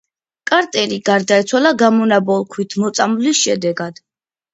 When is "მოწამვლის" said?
2.85-3.43